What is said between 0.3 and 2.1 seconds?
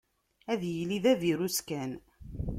Ad yili d avirus kan.